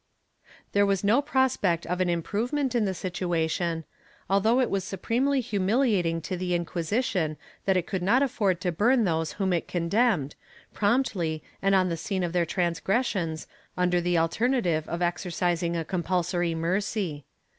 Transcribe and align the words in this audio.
There 0.71 0.87
was 0.87 1.03
no 1.03 1.21
prospect 1.21 1.85
of 1.85 2.01
an 2.01 2.09
improvement 2.09 2.73
in 2.73 2.85
the 2.85 2.93
situation, 2.95 3.83
although 4.31 4.59
it 4.59 4.71
was 4.71 4.83
supremely 4.83 5.41
humiliating 5.41 6.21
to 6.21 6.35
the 6.35 6.55
Inquisition 6.55 7.37
that 7.65 7.77
it 7.77 7.85
could 7.85 8.01
not 8.01 8.23
afford 8.23 8.59
to 8.61 8.71
burn 8.71 9.03
those 9.03 9.33
whom 9.33 9.53
it 9.53 9.67
condemned, 9.67 10.33
promptly 10.73 11.43
and 11.61 11.75
on 11.75 11.89
the 11.89 11.97
scene 11.97 12.23
of 12.23 12.33
their 12.33 12.47
transgressions, 12.47 13.45
under 13.77 14.01
the 14.01 14.17
alternative 14.17 14.89
of 14.89 15.03
exercising 15.03 15.77
a 15.77 15.85
compulsory 15.85 16.55
mercy. 16.55 17.23